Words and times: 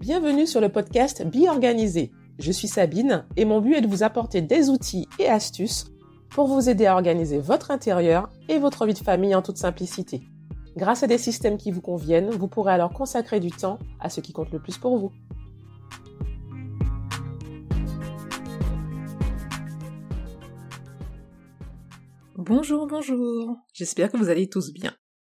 Bienvenue 0.00 0.46
sur 0.46 0.62
le 0.62 0.70
podcast 0.70 1.22
Be 1.26 1.46
Organisé. 1.46 2.10
Je 2.38 2.52
suis 2.52 2.68
Sabine 2.68 3.26
et 3.36 3.44
mon 3.44 3.60
but 3.60 3.74
est 3.74 3.80
de 3.82 3.86
vous 3.86 4.02
apporter 4.02 4.40
des 4.40 4.70
outils 4.70 5.06
et 5.18 5.28
astuces 5.28 5.92
pour 6.30 6.46
vous 6.46 6.70
aider 6.70 6.86
à 6.86 6.94
organiser 6.94 7.38
votre 7.38 7.70
intérieur 7.70 8.30
et 8.48 8.58
votre 8.58 8.86
vie 8.86 8.94
de 8.94 8.98
famille 8.98 9.34
en 9.34 9.42
toute 9.42 9.58
simplicité. 9.58 10.22
Grâce 10.74 11.02
à 11.02 11.06
des 11.06 11.18
systèmes 11.18 11.58
qui 11.58 11.70
vous 11.70 11.82
conviennent, 11.82 12.30
vous 12.30 12.48
pourrez 12.48 12.72
alors 12.72 12.94
consacrer 12.94 13.40
du 13.40 13.50
temps 13.50 13.78
à 14.00 14.08
ce 14.08 14.22
qui 14.22 14.32
compte 14.32 14.50
le 14.52 14.58
plus 14.58 14.78
pour 14.78 14.96
vous. 14.96 15.12
Bonjour, 22.36 22.86
bonjour. 22.86 23.54
J'espère 23.74 24.10
que 24.10 24.16
vous 24.16 24.30
allez 24.30 24.48
tous 24.48 24.72
bien. 24.72 24.94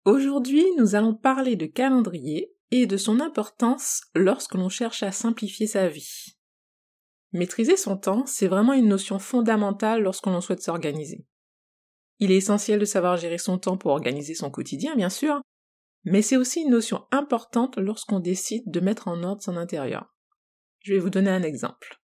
Aujourd'hui, 0.05 0.63
nous 0.77 0.93
allons 0.93 1.15
parler 1.15 1.55
de 1.55 1.65
calendrier 1.65 2.53
et 2.71 2.87
de 2.87 2.97
son 2.97 3.19
importance 3.19 4.01
lorsque 4.15 4.55
l'on 4.55 4.69
cherche 4.69 5.03
à 5.03 5.11
simplifier 5.11 5.67
sa 5.67 5.87
vie. 5.87 6.37
Maîtriser 7.33 7.77
son 7.77 7.97
temps, 7.97 8.25
c'est 8.25 8.47
vraiment 8.47 8.73
une 8.73 8.87
notion 8.87 9.19
fondamentale 9.19 10.01
lorsqu'on 10.01 10.39
souhaite 10.41 10.61
s'organiser. 10.61 11.25
Il 12.19 12.31
est 12.31 12.37
essentiel 12.37 12.79
de 12.79 12.85
savoir 12.85 13.17
gérer 13.17 13.37
son 13.37 13.57
temps 13.57 13.77
pour 13.77 13.91
organiser 13.91 14.35
son 14.35 14.49
quotidien, 14.49 14.95
bien 14.95 15.09
sûr, 15.09 15.41
mais 16.03 16.21
c'est 16.21 16.37
aussi 16.37 16.61
une 16.61 16.71
notion 16.71 17.05
importante 17.11 17.77
lorsqu'on 17.77 18.19
décide 18.19 18.69
de 18.69 18.79
mettre 18.79 19.07
en 19.07 19.23
ordre 19.23 19.41
son 19.41 19.57
intérieur. 19.57 20.13
Je 20.79 20.93
vais 20.93 20.99
vous 20.99 21.09
donner 21.09 21.29
un 21.29 21.43
exemple. 21.43 22.01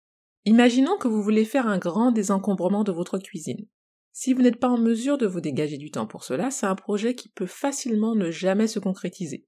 Imaginons 0.45 0.99
que 0.99 1.09
vous 1.09 1.23
voulez 1.23 1.45
faire 1.45 1.67
un 1.67 1.79
grand 1.79 2.11
désencombrement 2.11 2.85
de 2.85 2.93
votre 2.93 3.19
cuisine. 3.19 3.67
Si 4.13 4.35
vous 4.35 4.43
n'êtes 4.43 4.61
pas 4.61 4.69
en 4.69 4.79
mesure 4.79 5.19
de 5.19 5.27
vous 5.27 5.41
dégager 5.41 5.79
du 5.79 5.91
temps 5.91 6.07
pour 6.07 6.23
cela, 6.23 6.51
c'est 6.51 6.67
un 6.67 6.75
projet 6.75 7.15
qui 7.15 7.29
peut 7.29 7.47
facilement 7.47 8.15
ne 8.15 8.31
jamais 8.31 8.67
se 8.67 8.79
concrétiser. 8.79 9.47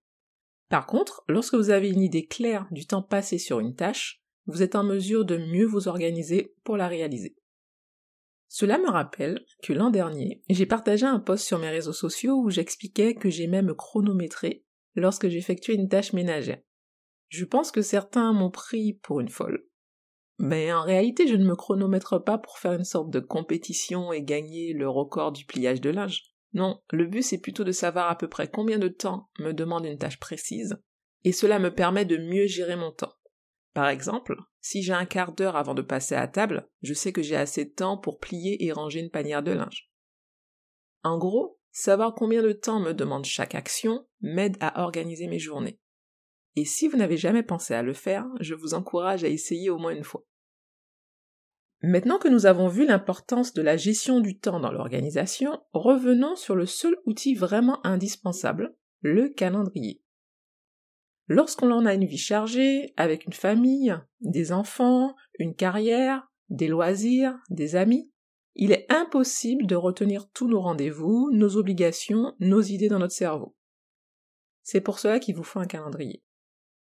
Par 0.68 0.86
contre, 0.86 1.24
lorsque 1.28 1.54
vous 1.54 1.70
avez 1.70 1.90
une 1.90 2.00
idée 2.00 2.26
claire 2.26 2.66
du 2.70 2.86
temps 2.86 3.02
passé 3.02 3.38
sur 3.38 3.60
une 3.60 3.74
tâche, 3.74 4.22
vous 4.46 4.62
êtes 4.62 4.74
en 4.74 4.84
mesure 4.84 5.24
de 5.24 5.36
mieux 5.36 5.66
vous 5.66 5.88
organiser 5.88 6.54
pour 6.64 6.76
la 6.76 6.88
réaliser. 6.88 7.36
Cela 8.48 8.78
me 8.78 8.90
rappelle 8.90 9.44
que 9.62 9.72
l'an 9.72 9.90
dernier, 9.90 10.42
j'ai 10.48 10.66
partagé 10.66 11.04
un 11.04 11.18
post 11.18 11.44
sur 11.44 11.58
mes 11.58 11.68
réseaux 11.68 11.92
sociaux 11.92 12.40
où 12.40 12.50
j'expliquais 12.50 13.14
que 13.14 13.28
j'aimais 13.28 13.62
me 13.62 13.74
chronométrer 13.74 14.64
lorsque 14.94 15.28
j'effectuais 15.28 15.74
une 15.74 15.88
tâche 15.88 16.12
ménagère. 16.12 16.60
Je 17.28 17.44
pense 17.44 17.72
que 17.72 17.82
certains 17.82 18.32
m'ont 18.32 18.50
pris 18.50 18.94
pour 19.02 19.20
une 19.20 19.28
folle. 19.28 19.66
Mais 20.38 20.72
en 20.72 20.82
réalité, 20.82 21.26
je 21.26 21.34
ne 21.34 21.46
me 21.46 21.56
chronomètre 21.56 22.22
pas 22.22 22.38
pour 22.38 22.58
faire 22.58 22.72
une 22.72 22.84
sorte 22.84 23.10
de 23.10 23.20
compétition 23.20 24.12
et 24.12 24.22
gagner 24.22 24.72
le 24.72 24.88
record 24.88 25.32
du 25.32 25.44
pliage 25.44 25.80
de 25.80 25.90
linge. 25.90 26.35
Non, 26.56 26.80
le 26.90 27.04
but 27.04 27.22
c'est 27.22 27.36
plutôt 27.36 27.64
de 27.64 27.70
savoir 27.70 28.10
à 28.10 28.16
peu 28.16 28.28
près 28.28 28.48
combien 28.48 28.78
de 28.78 28.88
temps 28.88 29.28
me 29.38 29.52
demande 29.52 29.84
une 29.84 29.98
tâche 29.98 30.18
précise, 30.18 30.78
et 31.22 31.32
cela 31.32 31.58
me 31.58 31.74
permet 31.74 32.06
de 32.06 32.16
mieux 32.16 32.46
gérer 32.46 32.76
mon 32.76 32.92
temps. 32.92 33.12
Par 33.74 33.88
exemple, 33.88 34.36
si 34.62 34.82
j'ai 34.82 34.94
un 34.94 35.04
quart 35.04 35.34
d'heure 35.34 35.56
avant 35.56 35.74
de 35.74 35.82
passer 35.82 36.14
à 36.14 36.26
table, 36.26 36.66
je 36.80 36.94
sais 36.94 37.12
que 37.12 37.20
j'ai 37.20 37.36
assez 37.36 37.66
de 37.66 37.74
temps 37.74 37.98
pour 37.98 38.20
plier 38.20 38.64
et 38.64 38.72
ranger 38.72 39.00
une 39.00 39.10
panière 39.10 39.42
de 39.42 39.52
linge. 39.52 39.90
En 41.02 41.18
gros, 41.18 41.60
savoir 41.72 42.14
combien 42.14 42.42
de 42.42 42.52
temps 42.52 42.80
me 42.80 42.94
demande 42.94 43.26
chaque 43.26 43.54
action 43.54 44.08
m'aide 44.22 44.56
à 44.60 44.82
organiser 44.82 45.26
mes 45.26 45.38
journées. 45.38 45.78
Et 46.54 46.64
si 46.64 46.88
vous 46.88 46.96
n'avez 46.96 47.18
jamais 47.18 47.42
pensé 47.42 47.74
à 47.74 47.82
le 47.82 47.92
faire, 47.92 48.24
je 48.40 48.54
vous 48.54 48.72
encourage 48.72 49.24
à 49.24 49.28
essayer 49.28 49.68
au 49.68 49.76
moins 49.76 49.94
une 49.94 50.04
fois. 50.04 50.24
Maintenant 51.82 52.18
que 52.18 52.28
nous 52.28 52.46
avons 52.46 52.68
vu 52.68 52.86
l'importance 52.86 53.52
de 53.52 53.62
la 53.62 53.76
gestion 53.76 54.20
du 54.20 54.38
temps 54.38 54.60
dans 54.60 54.72
l'organisation, 54.72 55.60
revenons 55.72 56.34
sur 56.34 56.56
le 56.56 56.66
seul 56.66 56.96
outil 57.04 57.34
vraiment 57.34 57.84
indispensable, 57.86 58.74
le 59.00 59.28
calendrier. 59.28 60.02
Lorsqu'on 61.28 61.70
en 61.72 61.86
a 61.86 61.94
une 61.94 62.06
vie 62.06 62.18
chargée, 62.18 62.94
avec 62.96 63.26
une 63.26 63.32
famille, 63.32 63.94
des 64.20 64.52
enfants, 64.52 65.14
une 65.38 65.54
carrière, 65.54 66.28
des 66.48 66.68
loisirs, 66.68 67.36
des 67.50 67.76
amis, 67.76 68.12
il 68.54 68.72
est 68.72 68.86
impossible 68.90 69.66
de 69.66 69.76
retenir 69.76 70.30
tous 70.30 70.48
nos 70.48 70.60
rendez-vous, 70.60 71.30
nos 71.32 71.56
obligations, 71.56 72.34
nos 72.40 72.62
idées 72.62 72.88
dans 72.88 73.00
notre 73.00 73.14
cerveau. 73.14 73.54
C'est 74.62 74.80
pour 74.80 74.98
cela 74.98 75.18
qu'il 75.18 75.36
vous 75.36 75.42
faut 75.42 75.60
un 75.60 75.66
calendrier. 75.66 76.22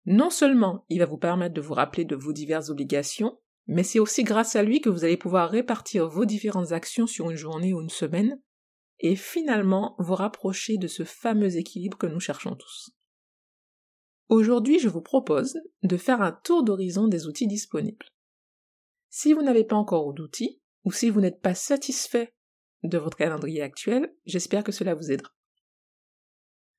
Non 0.06 0.30
seulement 0.30 0.86
il 0.90 1.00
va 1.00 1.06
vous 1.06 1.18
permettre 1.18 1.54
de 1.54 1.62
vous 1.62 1.74
rappeler 1.74 2.06
de 2.06 2.16
vos 2.16 2.31
diverses 2.31 2.70
obligations, 2.70 3.40
mais 3.69 3.84
c'est 3.84 4.00
aussi 4.00 4.24
grâce 4.24 4.56
à 4.56 4.63
lui 4.63 4.81
que 4.81 4.90
vous 4.90 5.03
allez 5.03 5.16
pouvoir 5.16 5.52
répartir 5.52 6.09
vos 6.09 6.25
différentes 6.25 6.72
actions 6.72 7.06
sur 7.06 7.30
une 7.30 7.38
journée 7.38 7.72
ou 7.72 7.81
une 7.81 7.90
semaine, 7.90 8.41
et 9.00 9.16
finalement 9.16 9.96
vous 10.00 10.16
rapprocher 10.16 10.78
de 10.78 10.88
ce 10.88 11.03
fameux 11.03 11.56
équilibre 11.56 11.97
que 11.97 12.07
nous 12.07 12.19
cherchons 12.19 12.56
tous. 12.56 12.90
Aujourd'hui, 14.28 14.80
je 14.80 14.90
vous 14.90 15.03
propose 15.03 15.59
de 15.84 15.97
faire 15.97 16.22
un 16.24 16.31
tour 16.31 16.63
d'horizon 16.63 17.07
des 17.07 17.28
outils 17.28 17.46
disponibles. 17.46 18.07
Si 19.09 19.34
vous 19.34 19.44
n'avez 19.44 19.63
pas 19.63 19.75
encore 19.75 20.13
d'outils, 20.13 20.59
ou 20.84 20.91
si 20.91 21.12
vous 21.12 21.22
n'êtes 21.22 21.41
pas 21.41 21.53
satisfait 21.53 22.34
de 22.81 22.97
votre 22.97 23.18
calendrier 23.18 23.62
actuel, 23.62 24.16
j'espère 24.25 24.63
que 24.63 24.72
cela 24.72 24.96
vous 24.96 25.12
aidera. 25.12 25.31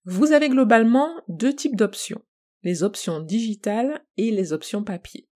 Vous 0.07 0.33
avez 0.33 0.49
globalement 0.49 1.23
deux 1.29 1.55
types 1.55 1.77
d'options, 1.77 2.25
les 2.65 2.83
options 2.83 3.21
digitales 3.21 4.05
et 4.17 4.33
les 4.33 4.53
options 4.53 4.83
papier. 4.83 5.30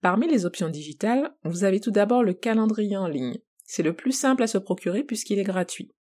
Parmi 0.00 0.28
les 0.28 0.46
options 0.46 0.68
digitales, 0.68 1.34
vous 1.44 1.64
avez 1.64 1.80
tout 1.80 1.90
d'abord 1.90 2.22
le 2.22 2.34
calendrier 2.34 2.96
en 2.96 3.08
ligne. 3.08 3.38
C'est 3.64 3.82
le 3.82 3.94
plus 3.94 4.12
simple 4.12 4.42
à 4.42 4.46
se 4.46 4.58
procurer 4.58 5.02
puisqu'il 5.02 5.38
est 5.38 5.44
gratuit. 5.44 5.92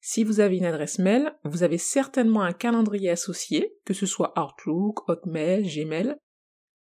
Si 0.00 0.24
vous 0.24 0.40
avez 0.40 0.56
une 0.56 0.64
adresse 0.64 0.98
mail, 0.98 1.32
vous 1.44 1.62
avez 1.62 1.78
certainement 1.78 2.42
un 2.42 2.52
calendrier 2.52 3.10
associé, 3.10 3.72
que 3.84 3.94
ce 3.94 4.04
soit 4.04 4.34
Outlook, 4.36 5.08
Hotmail, 5.08 5.62
Gmail. 5.62 6.16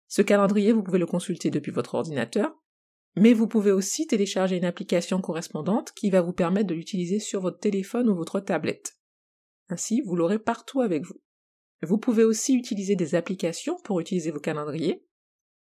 Ce 0.09 0.21
calendrier, 0.21 0.73
vous 0.73 0.83
pouvez 0.83 0.99
le 0.99 1.07
consulter 1.07 1.51
depuis 1.51 1.73
votre 1.73 1.95
ordinateur, 1.95 2.55
mais 3.17 3.33
vous 3.33 3.49
pouvez 3.49 3.73
aussi 3.73 4.07
télécharger 4.07 4.57
une 4.57 4.67
application 4.67 5.23
correspondante 5.23 5.93
qui 5.93 6.11
va 6.11 6.21
vous 6.21 6.35
permettre 6.35 6.67
de 6.67 6.75
l'utiliser 6.75 7.19
sur 7.19 7.41
votre 7.41 7.59
téléphone 7.59 8.11
ou 8.11 8.15
votre 8.15 8.41
tablette. 8.41 8.99
Ainsi, 9.71 10.03
vous 10.03 10.15
l'aurez 10.15 10.39
partout 10.39 10.83
avec 10.83 11.05
vous. 11.05 11.21
Vous 11.83 11.99
pouvez 11.99 12.25
aussi 12.25 12.55
utiliser 12.55 12.95
des 12.95 13.15
applications 13.15 13.77
pour 13.85 14.01
utiliser 14.01 14.31
vos 14.31 14.41
calendriers, 14.41 15.03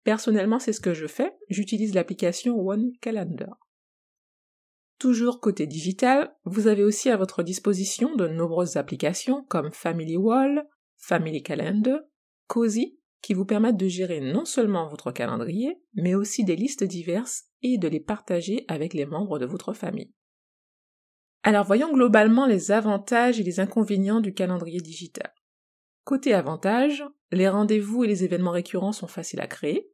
Personnellement, 0.06 0.60
c'est 0.60 0.72
ce 0.72 0.80
que 0.80 0.94
je 0.94 1.08
fais. 1.08 1.36
J'utilise 1.50 1.96
l'application 1.96 2.58
One 2.60 2.92
Calendar. 3.02 3.58
Toujours 5.00 5.42
côté 5.42 5.66
digital, 5.66 6.34
vous 6.46 6.68
avez 6.68 6.84
aussi 6.84 7.10
à 7.10 7.18
votre 7.18 7.42
disposition 7.42 8.16
de 8.16 8.28
nombreuses 8.28 8.78
applications 8.78 9.44
comme 9.50 9.74
Family 9.74 10.16
Wall, 10.16 10.70
Family 10.96 11.42
Calendar, 11.42 12.00
Cozy, 12.48 13.00
qui 13.22 13.34
vous 13.34 13.46
permettent 13.46 13.78
de 13.78 13.88
gérer 13.88 14.22
non 14.22 14.46
seulement 14.46 14.88
votre 14.88 15.12
calendrier, 15.12 15.82
mais 15.96 16.14
aussi 16.14 16.44
des 16.44 16.56
listes 16.56 16.84
diverses 16.84 17.46
et 17.64 17.80
de 17.80 17.88
les 17.88 18.00
partager 18.00 18.64
avec 18.68 18.94
les 18.94 19.08
membres 19.08 19.40
de 19.40 19.48
votre 19.48 19.74
famille. 19.74 20.14
Alors 21.42 21.66
voyons 21.66 21.92
globalement 21.92 22.46
les 22.46 22.72
avantages 22.72 23.40
et 23.40 23.44
les 23.44 23.60
inconvénients 23.60 24.22
du 24.22 24.36
calendrier 24.36 24.82
digital. 24.82 25.34
Côté 26.04 26.36
avantages, 26.36 27.04
les 27.32 27.50
rendez-vous 27.50 28.04
et 28.04 28.08
les 28.08 28.24
événements 28.24 28.52
récurrents 28.52 28.92
sont 28.92 29.08
faciles 29.08 29.42
à 29.42 29.48
créer, 29.48 29.92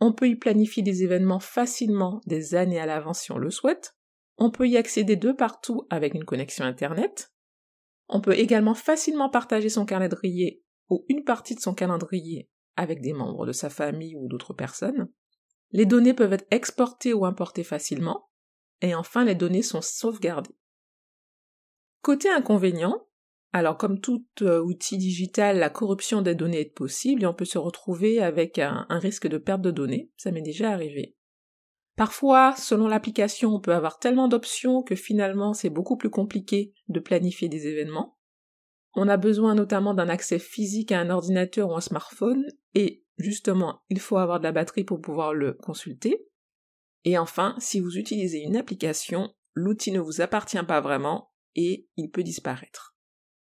on 0.00 0.12
peut 0.12 0.28
y 0.28 0.36
planifier 0.36 0.82
des 0.82 1.02
événements 1.02 1.40
facilement 1.40 2.20
des 2.26 2.54
années 2.54 2.80
à 2.80 2.86
l'avance 2.86 3.20
si 3.20 3.32
on 3.32 3.38
le 3.38 3.50
souhaite. 3.50 3.96
On 4.36 4.50
peut 4.50 4.68
y 4.68 4.76
accéder 4.76 5.16
de 5.16 5.32
partout 5.32 5.86
avec 5.90 6.14
une 6.14 6.24
connexion 6.24 6.64
Internet. 6.64 7.32
On 8.08 8.20
peut 8.20 8.36
également 8.36 8.74
facilement 8.74 9.30
partager 9.30 9.68
son 9.68 9.86
calendrier 9.86 10.62
ou 10.90 11.04
une 11.08 11.24
partie 11.24 11.54
de 11.54 11.60
son 11.60 11.74
calendrier 11.74 12.50
avec 12.76 13.00
des 13.00 13.12
membres 13.12 13.46
de 13.46 13.52
sa 13.52 13.70
famille 13.70 14.16
ou 14.16 14.28
d'autres 14.28 14.52
personnes. 14.52 15.08
Les 15.70 15.86
données 15.86 16.14
peuvent 16.14 16.32
être 16.32 16.46
exportées 16.50 17.14
ou 17.14 17.24
importées 17.24 17.64
facilement. 17.64 18.28
Et 18.80 18.94
enfin, 18.94 19.24
les 19.24 19.34
données 19.34 19.62
sont 19.62 19.80
sauvegardées. 19.80 20.56
Côté 22.02 22.28
inconvénient, 22.28 23.06
alors 23.54 23.76
comme 23.76 24.00
tout 24.00 24.26
euh, 24.42 24.60
outil 24.60 24.98
digital, 24.98 25.58
la 25.58 25.70
corruption 25.70 26.22
des 26.22 26.34
données 26.34 26.62
est 26.62 26.74
possible 26.74 27.22
et 27.22 27.26
on 27.26 27.34
peut 27.34 27.44
se 27.44 27.56
retrouver 27.56 28.20
avec 28.20 28.58
un, 28.58 28.84
risque 28.90 29.28
de 29.28 29.38
perte 29.38 29.62
de 29.62 29.70
données, 29.70 30.10
ça 30.16 30.32
m'est 30.32 30.42
déjà 30.42 30.72
arrivé. 30.72 31.16
Parfois, 31.94 32.56
selon 32.56 32.88
l'application, 32.88 33.54
on 33.54 33.60
peut 33.60 33.72
avoir 33.72 34.00
tellement 34.00 34.26
d'options 34.26 34.82
que 34.82 34.96
finalement 34.96 35.54
c'est 35.54 35.70
beaucoup 35.70 35.96
plus 35.96 36.10
compliqué 36.10 36.74
de 36.88 36.98
planifier 36.98 37.48
des 37.48 37.68
événements. 37.68 38.18
On 38.94 39.06
a 39.06 39.16
besoin 39.16 39.54
notamment 39.54 39.94
d'un 39.94 40.08
accès 40.08 40.40
physique 40.40 40.90
à 40.90 40.98
un 40.98 41.10
ordinateur 41.10 41.70
ou 41.70 41.76
un 41.76 41.80
smartphone 41.80 42.44
et 42.74 43.04
justement, 43.18 43.82
il 43.88 44.00
faut 44.00 44.16
avoir 44.16 44.40
de 44.40 44.44
la 44.44 44.52
batterie 44.52 44.82
pour 44.82 45.00
pouvoir 45.00 45.32
le 45.32 45.52
consulter. 45.52 46.26
Et 47.04 47.18
enfin, 47.18 47.54
si 47.58 47.78
vous 47.78 47.98
utilisez 47.98 48.40
une 48.40 48.56
application, 48.56 49.32
l'outil 49.52 49.92
ne 49.92 50.00
vous 50.00 50.22
appartient 50.22 50.64
pas 50.66 50.80
vraiment 50.80 51.30
et 51.54 51.86
il 51.96 52.10
peut 52.10 52.24
disparaître. 52.24 52.93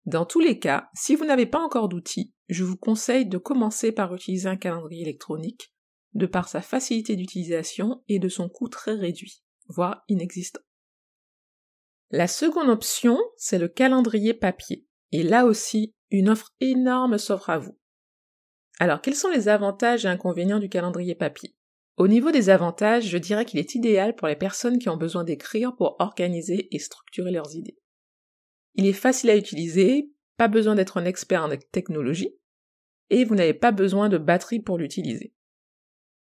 Dans 0.05 0.25
tous 0.25 0.39
les 0.39 0.59
cas, 0.59 0.89
si 0.93 1.15
vous 1.15 1.25
n'avez 1.25 1.47
pas 1.47 1.59
encore 1.59 1.89
d'outils, 1.89 2.31
je 2.47 2.63
vous 2.63 2.77
conseille 2.77 3.25
de 3.25 3.39
commencer 3.39 3.91
par 3.91 4.13
utiliser 4.13 4.47
un 4.47 4.55
calendrier 4.55 5.01
électronique, 5.01 5.73
de 6.13 6.27
par 6.27 6.47
sa 6.47 6.61
facilité 6.61 7.15
d'utilisation 7.15 8.03
et 8.07 8.19
de 8.19 8.29
son 8.29 8.47
coût 8.47 8.69
très 8.69 8.93
réduit, 8.93 9.43
voire 9.67 10.03
inexistant. 10.07 10.61
La 12.11 12.27
seconde 12.27 12.69
option, 12.69 13.19
c'est 13.35 13.57
le 13.57 13.67
calendrier 13.67 14.35
papier. 14.35 14.85
Et 15.11 15.23
là 15.23 15.45
aussi, 15.45 15.95
une 16.11 16.29
offre 16.29 16.53
énorme 16.59 17.17
s'offre 17.17 17.49
à 17.49 17.57
vous. 17.57 17.77
Alors, 18.79 19.01
quels 19.01 19.15
sont 19.15 19.29
les 19.29 19.47
avantages 19.47 20.05
et 20.05 20.09
inconvénients 20.09 20.59
du 20.59 20.69
calendrier 20.69 21.15
papier? 21.15 21.55
Au 21.97 22.07
niveau 22.07 22.31
des 22.31 22.49
avantages, 22.49 23.07
je 23.07 23.17
dirais 23.17 23.45
qu'il 23.45 23.59
est 23.59 23.73
idéal 23.73 24.15
pour 24.15 24.27
les 24.27 24.35
personnes 24.35 24.77
qui 24.77 24.89
ont 24.89 24.97
besoin 24.97 25.23
d'écrire 25.23 25.75
pour 25.75 25.95
organiser 25.99 26.67
et 26.71 26.79
structurer 26.79 27.31
leurs 27.31 27.55
idées. 27.55 27.77
Il 28.75 28.85
est 28.85 28.93
facile 28.93 29.29
à 29.29 29.37
utiliser, 29.37 30.11
pas 30.37 30.47
besoin 30.47 30.75
d'être 30.75 30.97
un 30.97 31.05
expert 31.05 31.43
en 31.43 31.49
technologie, 31.71 32.35
et 33.09 33.23
vous 33.23 33.35
n'avez 33.35 33.53
pas 33.53 33.71
besoin 33.71 34.09
de 34.09 34.17
batterie 34.17 34.59
pour 34.59 34.77
l'utiliser. 34.77 35.33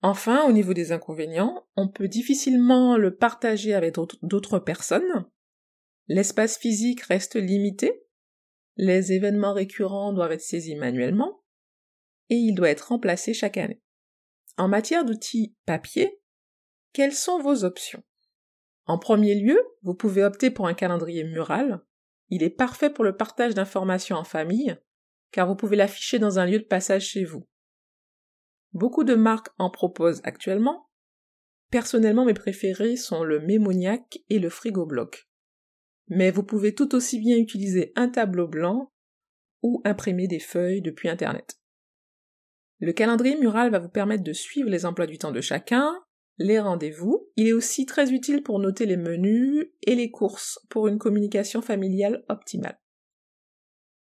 Enfin, 0.00 0.48
au 0.48 0.52
niveau 0.52 0.74
des 0.74 0.92
inconvénients, 0.92 1.66
on 1.76 1.88
peut 1.88 2.06
difficilement 2.06 2.96
le 2.96 3.16
partager 3.16 3.74
avec 3.74 3.96
d'autres 4.22 4.60
personnes. 4.60 5.26
L'espace 6.06 6.56
physique 6.56 7.02
reste 7.02 7.34
limité. 7.34 8.04
Les 8.76 9.12
événements 9.12 9.54
récurrents 9.54 10.12
doivent 10.12 10.32
être 10.32 10.40
saisis 10.40 10.76
manuellement. 10.76 11.42
Et 12.30 12.36
il 12.36 12.54
doit 12.54 12.70
être 12.70 12.88
remplacé 12.88 13.34
chaque 13.34 13.56
année. 13.56 13.82
En 14.56 14.68
matière 14.68 15.04
d'outils 15.04 15.56
papier, 15.66 16.20
quelles 16.92 17.14
sont 17.14 17.40
vos 17.40 17.64
options? 17.64 18.04
En 18.86 18.98
premier 18.98 19.34
lieu, 19.34 19.60
vous 19.82 19.94
pouvez 19.94 20.22
opter 20.22 20.50
pour 20.50 20.68
un 20.68 20.74
calendrier 20.74 21.24
mural. 21.24 21.84
Il 22.30 22.42
est 22.42 22.50
parfait 22.50 22.90
pour 22.90 23.04
le 23.04 23.16
partage 23.16 23.54
d'informations 23.54 24.16
en 24.16 24.24
famille, 24.24 24.76
car 25.30 25.46
vous 25.46 25.56
pouvez 25.56 25.76
l'afficher 25.76 26.18
dans 26.18 26.38
un 26.38 26.46
lieu 26.46 26.58
de 26.58 26.64
passage 26.64 27.06
chez 27.06 27.24
vous. 27.24 27.46
Beaucoup 28.72 29.04
de 29.04 29.14
marques 29.14 29.48
en 29.58 29.70
proposent 29.70 30.20
actuellement. 30.24 30.90
Personnellement, 31.70 32.24
mes 32.24 32.34
préférés 32.34 32.96
sont 32.96 33.24
le 33.24 33.40
Mémoniac 33.40 34.18
et 34.28 34.38
le 34.38 34.50
Frigo 34.50 34.86
Bloc. 34.86 35.28
Mais 36.08 36.30
vous 36.30 36.42
pouvez 36.42 36.74
tout 36.74 36.94
aussi 36.94 37.18
bien 37.18 37.36
utiliser 37.36 37.92
un 37.96 38.08
tableau 38.08 38.48
blanc 38.48 38.92
ou 39.62 39.82
imprimer 39.84 40.26
des 40.26 40.38
feuilles 40.38 40.82
depuis 40.82 41.08
Internet. 41.08 41.58
Le 42.80 42.92
calendrier 42.92 43.36
mural 43.36 43.70
va 43.70 43.78
vous 43.78 43.88
permettre 43.88 44.22
de 44.22 44.32
suivre 44.32 44.70
les 44.70 44.86
emplois 44.86 45.06
du 45.06 45.18
temps 45.18 45.32
de 45.32 45.40
chacun, 45.40 45.94
les 46.38 46.58
rendez-vous. 46.58 47.28
Il 47.36 47.48
est 47.48 47.52
aussi 47.52 47.86
très 47.86 48.12
utile 48.12 48.42
pour 48.42 48.58
noter 48.58 48.86
les 48.86 48.96
menus 48.96 49.66
et 49.82 49.94
les 49.94 50.10
courses 50.10 50.58
pour 50.70 50.88
une 50.88 50.98
communication 50.98 51.60
familiale 51.60 52.24
optimale. 52.28 52.80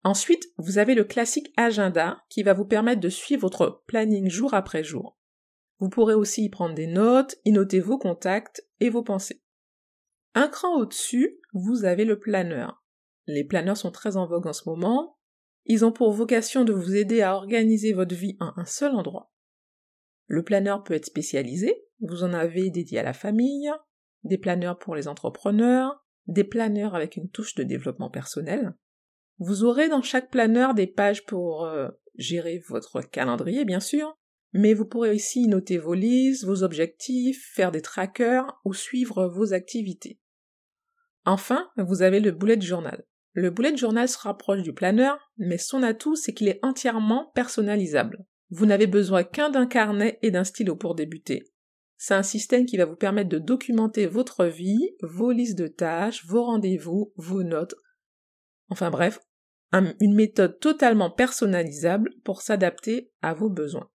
Ensuite, 0.03 0.45
vous 0.57 0.77
avez 0.77 0.95
le 0.95 1.03
classique 1.03 1.53
agenda 1.57 2.23
qui 2.29 2.41
va 2.41 2.53
vous 2.53 2.65
permettre 2.65 3.01
de 3.01 3.09
suivre 3.09 3.41
votre 3.41 3.83
planning 3.85 4.29
jour 4.29 4.53
après 4.53 4.83
jour. 4.83 5.19
Vous 5.79 5.89
pourrez 5.89 6.15
aussi 6.15 6.43
y 6.43 6.49
prendre 6.49 6.75
des 6.75 6.87
notes, 6.87 7.35
y 7.45 7.51
noter 7.51 7.79
vos 7.79 7.97
contacts 7.97 8.67
et 8.79 8.89
vos 8.89 9.03
pensées. 9.03 9.43
Un 10.33 10.47
cran 10.47 10.75
au-dessus, 10.77 11.39
vous 11.53 11.85
avez 11.85 12.05
le 12.05 12.19
planeur. 12.19 12.83
Les 13.27 13.43
planeurs 13.43 13.77
sont 13.77 13.91
très 13.91 14.17
en 14.17 14.25
vogue 14.25 14.47
en 14.47 14.53
ce 14.53 14.67
moment. 14.67 15.17
Ils 15.65 15.85
ont 15.85 15.91
pour 15.91 16.11
vocation 16.11 16.63
de 16.63 16.73
vous 16.73 16.95
aider 16.95 17.21
à 17.21 17.35
organiser 17.35 17.93
votre 17.93 18.15
vie 18.15 18.37
en 18.39 18.53
un 18.57 18.65
seul 18.65 18.95
endroit. 18.95 19.31
Le 20.27 20.43
planeur 20.43 20.83
peut 20.83 20.93
être 20.93 21.05
spécialisé, 21.05 21.75
vous 22.01 22.23
en 22.23 22.33
avez 22.33 22.69
dédié 22.69 22.99
à 22.99 23.03
la 23.03 23.13
famille, 23.13 23.71
des 24.23 24.37
planeurs 24.37 24.77
pour 24.77 24.95
les 24.95 25.07
entrepreneurs, 25.07 26.03
des 26.27 26.43
planeurs 26.43 26.95
avec 26.95 27.15
une 27.15 27.29
touche 27.29 27.55
de 27.55 27.63
développement 27.63 28.09
personnel, 28.09 28.75
vous 29.39 29.63
aurez 29.63 29.89
dans 29.89 30.03
chaque 30.03 30.29
planeur 30.29 30.75
des 30.75 30.85
pages 30.85 31.25
pour 31.25 31.65
euh, 31.65 31.89
gérer 32.15 32.61
votre 32.69 33.01
calendrier, 33.01 33.65
bien 33.65 33.79
sûr, 33.79 34.15
mais 34.53 34.75
vous 34.75 34.85
pourrez 34.85 35.11
aussi 35.15 35.47
noter 35.47 35.79
vos 35.79 35.95
listes, 35.95 36.45
vos 36.45 36.61
objectifs, 36.61 37.51
faire 37.53 37.71
des 37.71 37.81
trackers 37.81 38.45
ou 38.65 38.73
suivre 38.73 39.27
vos 39.27 39.53
activités. 39.53 40.19
Enfin, 41.25 41.69
vous 41.77 42.03
avez 42.03 42.19
le 42.19 42.31
bullet 42.31 42.61
journal. 42.61 43.03
Le 43.33 43.49
bullet 43.49 43.75
journal 43.75 44.07
se 44.07 44.17
rapproche 44.17 44.61
du 44.61 44.73
planeur, 44.73 45.31
mais 45.37 45.57
son 45.57 45.81
atout, 45.81 46.15
c'est 46.15 46.33
qu'il 46.33 46.47
est 46.47 46.59
entièrement 46.63 47.31
personnalisable. 47.33 48.25
Vous 48.49 48.65
n'avez 48.65 48.87
besoin 48.87 49.23
qu'un 49.23 49.49
d'un 49.49 49.65
carnet 49.65 50.19
et 50.21 50.31
d'un 50.31 50.43
stylo 50.43 50.75
pour 50.75 50.95
débuter. 50.95 51.50
C'est 52.03 52.15
un 52.15 52.23
système 52.23 52.65
qui 52.65 52.77
va 52.77 52.85
vous 52.85 52.95
permettre 52.95 53.29
de 53.29 53.37
documenter 53.37 54.07
votre 54.07 54.45
vie, 54.45 54.95
vos 55.03 55.31
listes 55.31 55.59
de 55.59 55.67
tâches, 55.67 56.25
vos 56.25 56.43
rendez-vous, 56.43 57.13
vos 57.15 57.43
notes. 57.43 57.75
Enfin 58.69 58.89
bref, 58.89 59.19
une 59.71 60.15
méthode 60.15 60.59
totalement 60.59 61.11
personnalisable 61.11 62.09
pour 62.23 62.41
s'adapter 62.41 63.11
à 63.21 63.35
vos 63.35 63.51
besoins. 63.51 63.87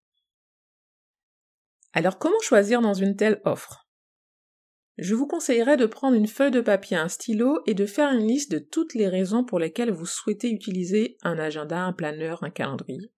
Alors 1.95 2.21
comment 2.21 2.39
choisir 2.43 2.81
dans 2.81 2.95
une 2.95 3.17
telle 3.17 3.41
offre? 3.45 3.89
Je 4.99 5.17
vous 5.17 5.27
conseillerais 5.27 5.77
de 5.77 5.87
prendre 5.87 6.17
une 6.17 6.29
feuille 6.29 6.53
de 6.53 6.61
papier, 6.61 6.97
un 6.97 7.09
stylo 7.09 7.59
et 7.67 7.75
de 7.75 7.87
faire 7.87 8.13
une 8.13 8.29
liste 8.29 8.53
de 8.53 8.61
toutes 8.61 8.95
les 8.95 9.09
raisons 9.09 9.43
pour 9.43 9.59
lesquelles 9.59 9.91
vous 9.91 10.07
souhaitez 10.07 10.53
utiliser 10.53 11.19
un 11.23 11.41
agenda, 11.41 11.83
un 11.83 11.93
planeur, 11.93 12.45
un 12.45 12.51
calendrier. 12.51 13.13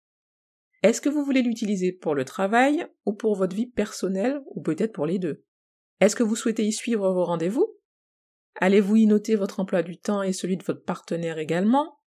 Est-ce 0.83 1.01
que 1.01 1.09
vous 1.09 1.25
voulez 1.25 1.43
l'utiliser 1.43 1.93
pour 1.93 2.15
le 2.15 2.25
travail 2.25 2.87
ou 3.05 3.13
pour 3.13 3.35
votre 3.35 3.57
vie 3.57 3.67
personnelle 3.67 4.41
ou 4.47 4.63
peut-être 4.63 4.93
pour 4.93 5.07
les 5.07 5.19
deux? 5.19 5.45
Est-ce 6.01 6.15
que 6.15 6.23
vous 6.23 6.37
souhaitez 6.37 6.65
y 6.65 6.73
suivre 6.73 7.13
vos 7.13 7.25
rendez-vous? 7.25 7.67
Allez-vous 8.61 8.97
y 8.97 9.07
noter 9.07 9.35
votre 9.35 9.61
emploi 9.61 9.83
du 9.83 9.99
temps 9.99 10.23
et 10.23 10.33
celui 10.33 10.57
de 10.57 10.65
votre 10.65 10.85
partenaire 10.85 11.39
également? 11.39 11.99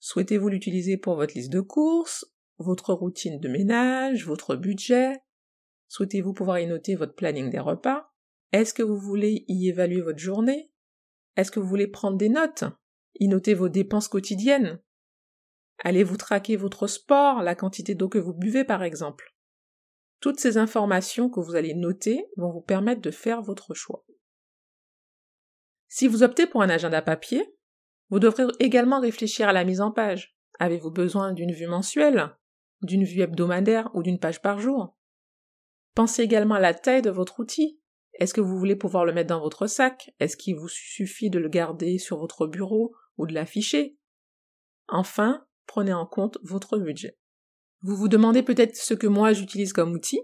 Souhaitez-vous 0.00 0.48
l'utiliser 0.48 0.96
pour 0.96 1.16
votre 1.16 1.34
liste 1.34 1.52
de 1.52 1.60
courses, 1.60 2.26
votre 2.58 2.92
routine 2.92 3.40
de 3.40 3.48
ménage, 3.48 4.26
votre 4.26 4.56
budget? 4.56 5.16
Souhaitez-vous 5.88 6.34
pouvoir 6.34 6.58
y 6.58 6.66
noter 6.66 6.96
votre 6.96 7.14
planning 7.14 7.50
des 7.50 7.58
repas? 7.58 8.12
Est-ce 8.52 8.74
que 8.74 8.82
vous 8.82 8.98
voulez 8.98 9.44
y 9.48 9.68
évaluer 9.68 10.02
votre 10.02 10.18
journée? 10.18 10.70
Est-ce 11.36 11.50
que 11.50 11.60
vous 11.60 11.68
voulez 11.68 11.86
prendre 11.86 12.18
des 12.18 12.28
notes? 12.28 12.64
Y 13.18 13.28
noter 13.28 13.54
vos 13.54 13.68
dépenses 13.68 14.08
quotidiennes? 14.08 14.80
Allez-vous 15.84 16.16
traquer 16.16 16.56
votre 16.56 16.86
sport, 16.86 17.42
la 17.42 17.54
quantité 17.54 17.94
d'eau 17.94 18.08
que 18.08 18.18
vous 18.18 18.34
buvez 18.34 18.64
par 18.64 18.82
exemple 18.82 19.34
Toutes 20.20 20.40
ces 20.40 20.58
informations 20.58 21.30
que 21.30 21.40
vous 21.40 21.54
allez 21.54 21.74
noter 21.74 22.26
vont 22.36 22.50
vous 22.50 22.60
permettre 22.60 23.00
de 23.00 23.10
faire 23.10 23.42
votre 23.42 23.74
choix. 23.74 24.04
Si 25.88 26.06
vous 26.06 26.22
optez 26.22 26.46
pour 26.46 26.62
un 26.62 26.68
agenda 26.68 27.00
papier, 27.00 27.54
vous 28.10 28.18
devrez 28.18 28.44
également 28.58 29.00
réfléchir 29.00 29.48
à 29.48 29.52
la 29.52 29.64
mise 29.64 29.80
en 29.80 29.90
page. 29.90 30.36
Avez-vous 30.58 30.90
besoin 30.90 31.32
d'une 31.32 31.52
vue 31.52 31.66
mensuelle, 31.66 32.36
d'une 32.82 33.04
vue 33.04 33.20
hebdomadaire 33.20 33.90
ou 33.94 34.02
d'une 34.02 34.18
page 34.18 34.42
par 34.42 34.58
jour? 34.58 34.96
Pensez 35.94 36.22
également 36.22 36.56
à 36.56 36.60
la 36.60 36.74
taille 36.74 37.02
de 37.02 37.10
votre 37.10 37.40
outil. 37.40 37.80
Est-ce 38.14 38.34
que 38.34 38.40
vous 38.40 38.58
voulez 38.58 38.76
pouvoir 38.76 39.04
le 39.04 39.12
mettre 39.12 39.28
dans 39.28 39.40
votre 39.40 39.66
sac? 39.66 40.12
Est-ce 40.18 40.36
qu'il 40.36 40.56
vous 40.56 40.68
suffit 40.68 41.30
de 41.30 41.38
le 41.38 41.48
garder 41.48 41.98
sur 41.98 42.18
votre 42.18 42.46
bureau 42.46 42.94
ou 43.16 43.26
de 43.26 43.34
l'afficher? 43.34 43.96
Enfin, 44.88 45.46
prenez 45.68 45.92
en 45.92 46.06
compte 46.06 46.38
votre 46.42 46.78
budget. 46.78 47.16
Vous 47.82 47.94
vous 47.94 48.08
demandez 48.08 48.42
peut-être 48.42 48.74
ce 48.74 48.94
que 48.94 49.06
moi 49.06 49.32
j'utilise 49.32 49.72
comme 49.72 49.92
outil. 49.92 50.20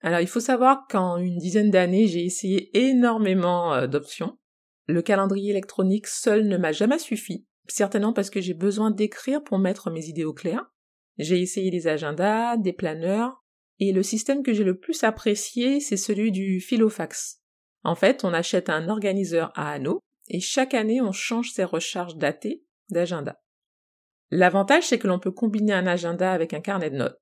Alors 0.00 0.20
il 0.20 0.28
faut 0.28 0.40
savoir 0.40 0.86
qu'en 0.88 1.16
une 1.16 1.38
dizaine 1.38 1.70
d'années, 1.70 2.06
j'ai 2.06 2.24
essayé 2.24 2.70
énormément 2.78 3.74
euh, 3.74 3.86
d'options. 3.88 4.38
Le 4.86 5.02
calendrier 5.02 5.50
électronique 5.50 6.06
seul 6.06 6.46
ne 6.46 6.58
m'a 6.58 6.72
jamais 6.72 6.98
suffi, 6.98 7.46
certainement 7.66 8.12
parce 8.12 8.30
que 8.30 8.40
j'ai 8.40 8.54
besoin 8.54 8.90
d'écrire 8.90 9.42
pour 9.42 9.58
mettre 9.58 9.90
mes 9.90 10.06
idées 10.06 10.24
au 10.24 10.34
clair. 10.34 10.70
J'ai 11.18 11.40
essayé 11.40 11.70
des 11.70 11.86
agendas, 11.86 12.56
des 12.58 12.72
planeurs, 12.72 13.42
et 13.80 13.92
le 13.92 14.02
système 14.02 14.42
que 14.42 14.52
j'ai 14.52 14.64
le 14.64 14.78
plus 14.78 15.02
apprécié, 15.04 15.80
c'est 15.80 15.96
celui 15.96 16.32
du 16.32 16.60
filofax. 16.60 17.40
En 17.82 17.94
fait, 17.94 18.24
on 18.24 18.34
achète 18.34 18.68
un 18.68 18.88
organiseur 18.88 19.52
à 19.54 19.72
anneaux, 19.72 20.00
et 20.28 20.40
chaque 20.40 20.74
année 20.74 21.00
on 21.00 21.12
change 21.12 21.50
ses 21.50 21.64
recharges 21.64 22.16
datées 22.16 22.62
d'agenda. 22.90 23.40
L'avantage, 24.30 24.86
c'est 24.86 24.98
que 24.98 25.06
l'on 25.06 25.18
peut 25.18 25.30
combiner 25.30 25.72
un 25.72 25.86
agenda 25.86 26.32
avec 26.32 26.54
un 26.54 26.60
carnet 26.60 26.90
de 26.90 26.96
notes. 26.96 27.20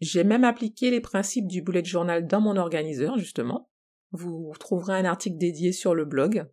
J'ai 0.00 0.24
même 0.24 0.44
appliqué 0.44 0.90
les 0.90 1.00
principes 1.00 1.46
du 1.46 1.62
bullet 1.62 1.84
journal 1.84 2.26
dans 2.26 2.40
mon 2.40 2.56
organiseur, 2.56 3.18
justement. 3.18 3.70
Vous 4.12 4.52
trouverez 4.58 4.94
un 4.94 5.04
article 5.04 5.38
dédié 5.38 5.72
sur 5.72 5.94
le 5.94 6.04
blog. 6.04 6.46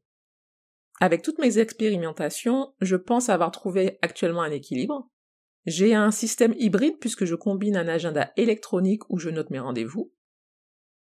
Avec 1.00 1.22
toutes 1.22 1.40
mes 1.40 1.60
expérimentations, 1.60 2.74
je 2.82 2.96
pense 2.96 3.30
avoir 3.30 3.52
trouvé 3.52 4.00
actuellement 4.02 4.42
un 4.42 4.52
équilibre. 4.52 5.10
J'ai 5.66 5.94
un 5.94 6.12
système 6.12 6.54
hybride 6.58 7.00
puisque 7.00 7.26
je 7.26 7.36
combine 7.36 7.78
un 7.78 7.88
agenda 7.88 8.32
électronique 8.38 9.10
où 9.10 9.18
je 9.18 9.30
note 9.30 9.50
mes 9.50 9.60
rendez-vous. 9.60 10.14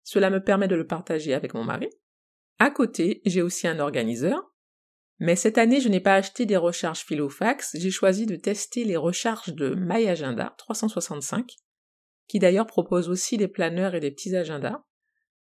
Cela 0.03 0.31
me 0.31 0.43
permet 0.43 0.69
de 0.69 0.77
le 0.77 0.87
partager 0.87 1.35
avec 1.35 1.55
mon 1.55 1.65
mari. 1.65 1.89
À 2.59 2.71
côté, 2.71 3.23
j'ai 3.25 3.43
aussi 3.43 3.67
un 3.67 3.81
organiseur. 3.81 4.52
Mais 5.19 5.37
cette 5.37 5.59
année, 5.59 5.81
je 5.81 5.89
n'ai 5.89 6.01
pas 6.01 6.15
acheté 6.15 6.47
des 6.47 6.57
recharges 6.57 7.05
Filofax, 7.05 7.77
j'ai 7.79 7.91
choisi 7.91 8.27
de 8.27 8.37
tester 8.37 8.85
les 8.85 8.97
recharges 8.97 9.55
de 9.55 9.75
MyAgenda 9.75 10.55
365, 10.59 11.57
qui 12.29 12.39
d'ailleurs 12.39 12.67
propose 12.67 13.09
aussi 13.09 13.37
des 13.37 13.49
planeurs 13.49 13.95
et 13.95 14.01
des 14.01 14.11
petits 14.11 14.35
agendas. 14.35 14.83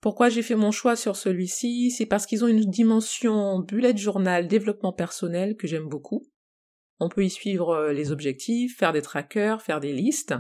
Pourquoi 0.01 0.29
j'ai 0.29 0.43
fait 0.43 0.55
mon 0.55 0.71
choix 0.71 0.95
sur 0.95 1.15
celui-ci? 1.15 1.89
C'est 1.89 2.05
parce 2.05 2.27
qu'ils 2.27 2.43
ont 2.43 2.47
une 2.47 2.69
dimension 2.69 3.59
bullet 3.59 3.97
journal 3.97 4.47
développement 4.47 4.93
personnel 4.93 5.55
que 5.55 5.67
j'aime 5.67 5.89
beaucoup. 5.89 6.27
On 6.99 7.09
peut 7.09 7.25
y 7.25 7.29
suivre 7.29 7.71
euh, 7.71 7.91
les 7.91 8.11
objectifs, 8.11 8.77
faire 8.77 8.93
des 8.93 9.01
trackers, 9.01 9.61
faire 9.61 9.79
des 9.79 9.93
listes. 9.93 10.35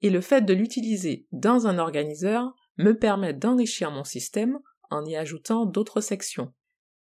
Et 0.00 0.10
le 0.10 0.20
fait 0.20 0.42
de 0.42 0.54
l'utiliser 0.54 1.26
dans 1.30 1.66
un 1.66 1.78
organiseur 1.78 2.54
me 2.78 2.92
permet 2.92 3.34
d'enrichir 3.34 3.90
mon 3.90 4.04
système 4.04 4.58
en 4.90 5.04
y 5.04 5.16
ajoutant 5.16 5.66
d'autres 5.66 6.00
sections. 6.00 6.52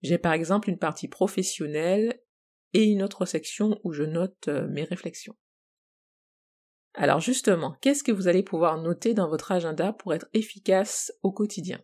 J'ai 0.04 0.18
par 0.18 0.34
exemple 0.34 0.68
une 0.68 0.78
partie 0.78 1.08
professionnelle 1.08 2.20
et 2.74 2.84
une 2.84 3.02
autre 3.02 3.24
section 3.24 3.80
où 3.84 3.92
je 3.92 4.02
note 4.02 4.48
euh, 4.48 4.68
mes 4.68 4.84
réflexions. 4.84 5.34
Alors 6.92 7.20
justement, 7.20 7.74
qu'est-ce 7.80 8.04
que 8.04 8.12
vous 8.12 8.28
allez 8.28 8.42
pouvoir 8.42 8.76
noter 8.76 9.14
dans 9.14 9.30
votre 9.30 9.50
agenda 9.50 9.94
pour 9.94 10.12
être 10.12 10.28
efficace 10.34 11.10
au 11.22 11.32
quotidien? 11.32 11.80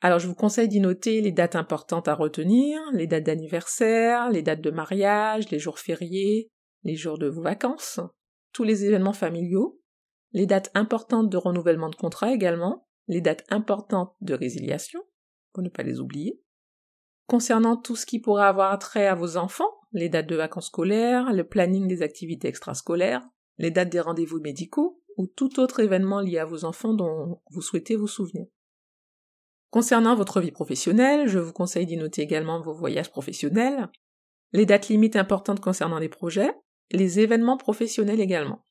Alors 0.00 0.18
je 0.18 0.26
vous 0.26 0.34
conseille 0.34 0.66
d'y 0.66 0.80
noter 0.80 1.20
les 1.20 1.30
dates 1.30 1.54
importantes 1.54 2.08
à 2.08 2.14
retenir, 2.14 2.80
les 2.92 3.06
dates 3.06 3.22
d'anniversaire, 3.22 4.28
les 4.28 4.42
dates 4.42 4.60
de 4.60 4.72
mariage, 4.72 5.48
les 5.50 5.60
jours 5.60 5.78
fériés, 5.78 6.50
les 6.82 6.96
jours 6.96 7.18
de 7.18 7.28
vos 7.28 7.42
vacances, 7.42 8.00
tous 8.52 8.64
les 8.64 8.84
événements 8.84 9.12
familiaux, 9.12 9.80
les 10.32 10.46
dates 10.46 10.72
importantes 10.74 11.30
de 11.30 11.36
renouvellement 11.36 11.88
de 11.88 11.94
contrat 11.94 12.32
également, 12.32 12.88
les 13.06 13.20
dates 13.20 13.44
importantes 13.48 14.16
de 14.20 14.34
résiliation, 14.34 15.04
pour 15.52 15.62
ne 15.62 15.68
pas 15.68 15.84
les 15.84 16.00
oublier. 16.00 16.42
Concernant 17.30 17.76
tout 17.76 17.94
ce 17.94 18.06
qui 18.06 18.18
pourrait 18.18 18.46
avoir 18.46 18.76
trait 18.80 19.06
à 19.06 19.14
vos 19.14 19.36
enfants, 19.36 19.70
les 19.92 20.08
dates 20.08 20.26
de 20.26 20.34
vacances 20.34 20.66
scolaires, 20.66 21.32
le 21.32 21.44
planning 21.44 21.86
des 21.86 22.02
activités 22.02 22.48
extrascolaires, 22.48 23.22
les 23.56 23.70
dates 23.70 23.88
des 23.88 24.00
rendez-vous 24.00 24.40
médicaux 24.40 25.00
ou 25.16 25.28
tout 25.28 25.60
autre 25.60 25.78
événement 25.78 26.18
lié 26.18 26.38
à 26.38 26.44
vos 26.44 26.64
enfants 26.64 26.92
dont 26.92 27.40
vous 27.52 27.62
souhaitez 27.62 27.94
vous 27.94 28.08
souvenir. 28.08 28.46
Concernant 29.70 30.16
votre 30.16 30.40
vie 30.40 30.50
professionnelle, 30.50 31.28
je 31.28 31.38
vous 31.38 31.52
conseille 31.52 31.86
d'y 31.86 31.96
noter 31.96 32.22
également 32.22 32.60
vos 32.60 32.74
voyages 32.74 33.12
professionnels, 33.12 33.88
les 34.50 34.66
dates 34.66 34.88
limites 34.88 35.14
importantes 35.14 35.60
concernant 35.60 36.00
les 36.00 36.08
projets, 36.08 36.52
les 36.90 37.20
événements 37.20 37.58
professionnels 37.58 38.20
également. 38.20 38.66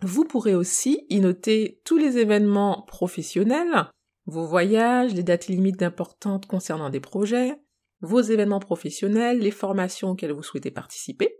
Vous 0.00 0.24
pourrez 0.24 0.54
aussi 0.54 1.04
y 1.10 1.20
noter 1.20 1.82
tous 1.84 1.98
les 1.98 2.16
événements 2.16 2.86
professionnels, 2.86 3.90
vos 4.24 4.46
voyages, 4.46 5.12
les 5.12 5.22
dates 5.22 5.48
limites 5.48 5.82
importantes 5.82 6.46
concernant 6.46 6.88
des 6.88 7.00
projets, 7.00 7.60
vos 8.00 8.20
événements 8.20 8.60
professionnels, 8.60 9.38
les 9.38 9.50
formations 9.50 10.10
auxquelles 10.10 10.32
vous 10.32 10.42
souhaitez 10.42 10.70
participer, 10.70 11.38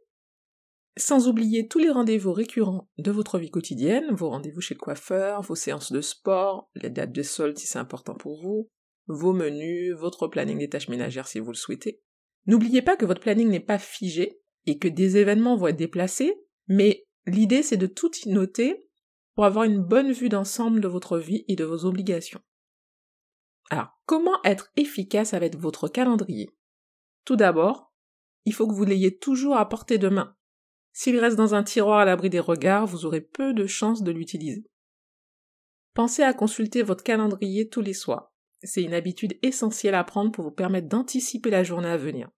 sans 0.99 1.29
oublier 1.29 1.69
tous 1.69 1.79
les 1.79 1.91
rendez-vous 1.91 2.33
récurrents 2.33 2.89
de 2.99 3.11
votre 3.11 3.39
vie 3.39 3.51
quotidienne, 3.51 4.13
vos 4.13 4.31
rendez-vous 4.31 4.61
chez 4.61 4.75
le 4.75 4.81
coiffeur, 4.81 5.43
vos 5.43 5.55
séances 5.55 5.93
de 5.93 6.01
sport, 6.01 6.71
les 6.75 6.91
dates 6.91 7.13
de 7.13 7.23
solde 7.23 7.57
si 7.57 7.67
c'est 7.67 7.79
important 7.79 8.15
pour 8.15 8.41
vous, 8.43 8.69
vos 9.07 9.33
menus, 9.33 9.95
votre 9.95 10.27
planning 10.27 10.59
des 10.59 10.69
tâches 10.69 10.89
ménagères 10.89 11.29
si 11.29 11.39
vous 11.39 11.53
le 11.53 11.57
souhaitez. 11.57 12.01
N'oubliez 12.47 12.83
pas 12.83 12.97
que 12.97 13.07
votre 13.07 13.21
planning 13.21 13.49
n'est 13.49 13.61
pas 13.61 13.79
figé 13.79 14.41
et 14.67 14.79
que 14.79 14.89
des 14.89 15.17
événements 15.17 15.57
vont 15.57 15.69
être 15.69 15.77
déplacés, 15.77 16.35
mais 16.67 17.07
l'idée 17.27 17.63
c'est 17.63 17.77
de 17.77 17.87
tout 17.87 18.11
y 18.25 18.31
noter 18.31 18.89
pour 19.35 19.45
avoir 19.45 19.65
une 19.65 19.81
bonne 19.81 20.13
vue 20.13 20.29
d'ensemble 20.29 20.81
de 20.81 20.89
votre 20.89 21.19
vie 21.19 21.45
et 21.47 21.57
de 21.57 21.65
vos 21.65 21.85
obligations. 21.85 22.41
Alors, 23.71 23.99
comment 24.07 24.43
être 24.45 24.71
efficace 24.77 25.35
avec 25.35 25.57
votre 25.57 25.89
calendrier? 25.89 26.51
Tout 27.25 27.37
d'abord, 27.37 27.93
il 28.45 28.55
faut 28.55 28.67
que 28.67 28.75
vous 28.75 28.85
l'ayez 28.85 29.19
toujours 29.19 29.57
à 29.57 29.69
portée 29.69 29.99
de 29.99 30.09
main. 30.09 30.35
S'il 30.93 31.19
reste 31.19 31.37
dans 31.37 31.55
un 31.55 31.63
tiroir 31.63 31.99
à 31.99 32.05
l'abri 32.05 32.31
des 32.31 32.41
regards, 32.41 32.87
vous 32.87 33.05
aurez 33.05 33.21
peu 33.21 33.53
de 33.53 33.67
chances 33.67 34.03
de 34.03 34.11
l'utiliser. 34.11 34.65
Pensez 35.95 36.23
à 36.23 36.33
consulter 36.33 36.83
votre 36.83 37.05
calendrier 37.05 37.69
tous 37.69 37.83
les 37.83 37.93
soirs. 37.93 38.33
C'est 38.63 38.83
une 38.83 38.95
habitude 38.95 39.39
essentielle 39.43 39.95
à 39.95 40.05
prendre 40.05 40.33
pour 40.33 40.45
vous 40.45 40.51
permettre 40.51 40.89
d'anticiper 40.89 41.51
la 41.51 41.63
journée 41.63 41.89
à 41.89 41.97
venir. 41.97 42.31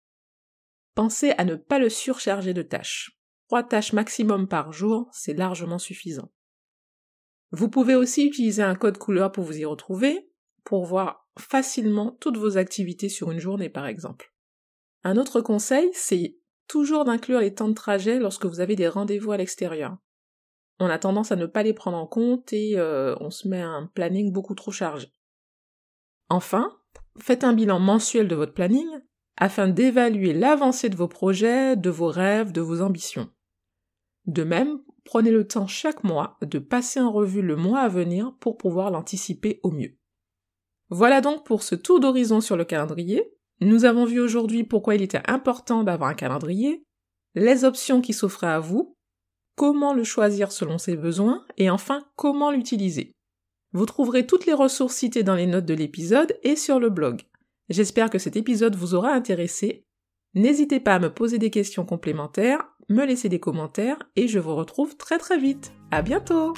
Pensez 0.95 1.31
à 1.39 1.45
ne 1.45 1.55
pas 1.55 1.79
le 1.79 1.89
surcharger 1.89 2.53
de 2.53 2.63
tâches. 2.63 3.19
Trois 3.49 3.63
tâches 3.63 3.93
maximum 3.93 4.49
par 4.49 4.73
jour, 4.73 5.09
c'est 5.13 5.35
largement 5.35 5.79
suffisant. 5.79 6.31
Vous 7.53 7.69
pouvez 7.69 7.95
aussi 7.95 8.27
utiliser 8.27 8.63
un 8.63 8.75
code 8.75 8.99
couleur 8.99 9.33
pour 9.33 9.45
vous 9.45 9.59
y 9.59 9.65
retrouver, 9.65 10.31
pour 10.65 10.85
voir 10.85 11.20
facilement 11.39 12.17
toutes 12.21 12.37
vos 12.37 12.57
activités 12.57 13.09
sur 13.09 13.31
une 13.31 13.39
journée 13.39 13.69
par 13.69 13.87
exemple. 13.87 14.33
Un 15.05 15.17
autre 15.17 15.41
conseil, 15.41 15.89
c'est 15.93 16.37
toujours 16.67 17.05
d'inclure 17.05 17.41
les 17.41 17.55
temps 17.55 17.69
de 17.69 17.75
trajet 17.75 18.19
lorsque 18.19 18.47
vous 18.47 18.61
avez 18.61 18.77
des 18.77 18.89
rendez-vous 18.89 19.33
à 19.33 19.37
l'extérieur. 19.37 19.97
On 20.79 20.87
a 20.87 20.99
tendance 20.99 21.33
à 21.33 21.37
ne 21.37 21.47
pas 21.47 21.63
les 21.63 21.75
prendre 21.75 21.99
en 21.99 22.07
compte 22.07 22.53
et 22.53 22.79
euh, 22.79 23.15
on 23.21 23.31
se 23.31 23.49
met 23.49 23.61
un 23.61 23.91
planning 23.95 24.33
beaucoup 24.33 24.55
trop 24.55 24.71
chargé. 24.71 25.13
Enfin, 26.29 26.79
faites 27.19 27.45
un 27.45 27.53
bilan 27.53 27.81
mensuel 27.81 28.29
de 28.29 28.35
votre 28.35 28.55
planning 28.55 28.89
afin 29.37 29.69
d'évaluer 29.69 30.33
l'avancée 30.33 30.89
de 30.89 30.97
vos 30.97 31.09
projets, 31.09 31.77
de 31.77 31.91
vos 31.91 32.09
rêves, 32.09 32.53
de 32.53 32.61
vos 32.61 32.83
ambitions. 32.83 33.31
De 34.27 34.45
même, 34.45 34.81
prenez 35.05 35.31
le 35.31 35.47
temps 35.47 35.67
chaque 35.67 36.05
mois 36.05 36.39
de 36.43 36.59
passer 36.59 37.01
en 37.01 37.11
revue 37.11 37.43
le 37.43 37.57
mois 37.57 37.81
à 37.81 37.89
venir 37.89 38.35
pour 38.39 38.57
pouvoir 38.57 38.91
l'anticiper 38.91 39.61
au 39.63 39.71
mieux. 39.71 40.00
Voilà 40.91 41.21
donc 41.21 41.45
pour 41.45 41.63
ce 41.63 41.75
tour 41.75 42.01
d'horizon 42.01 42.41
sur 42.41 42.57
le 42.57 42.65
calendrier. 42.65 43.33
Nous 43.61 43.85
avons 43.85 44.05
vu 44.05 44.21
aujourd'hui 44.21 44.65
pourquoi 44.65 44.97
il 44.97 45.03
était 45.03 45.23
important 45.27 45.85
d'avoir 45.85 46.11
un 46.11 46.15
calendrier, 46.15 46.83
les 47.35 47.65
options 47.65 48.01
qui 48.01 48.13
s'offraient 48.13 48.49
à 48.49 48.59
vous, 48.59 48.97
comment 49.55 49.95
le 49.95 50.05
choisir 50.05 50.53
selon 50.53 50.79
ses 50.79 50.97
besoins 50.97 51.45
et 51.57 51.71
enfin 51.71 52.05
comment 52.17 52.51
l'utiliser. 52.51 53.13
Vous 53.73 53.87
trouverez 53.87 54.27
toutes 54.27 54.47
les 54.47 54.53
ressources 54.53 54.97
citées 54.97 55.23
dans 55.23 55.35
les 55.35 55.47
notes 55.47 55.67
de 55.67 55.75
l'épisode 55.75 56.37
et 56.43 56.57
sur 56.57 56.81
le 56.81 56.91
blog. 56.91 57.23
J'espère 57.69 58.11
que 58.11 58.19
cet 58.19 58.37
épisode 58.37 58.75
vous 58.75 58.95
aura 58.95 59.13
intéressé. 59.13 59.85
N'hésitez 60.35 60.81
pas 60.81 60.97
à 60.97 60.99
me 60.99 61.13
poser 61.13 61.39
des 61.39 61.51
questions 61.51 61.85
complémentaires, 61.85 62.67
me 62.89 63.05
laisser 63.05 63.29
des 63.29 63.39
commentaires 63.39 63.99
et 64.17 64.27
je 64.27 64.41
vous 64.41 64.57
retrouve 64.57 64.97
très 64.97 65.19
très 65.19 65.39
vite. 65.39 65.73
À 65.93 66.03
bientôt! 66.03 66.55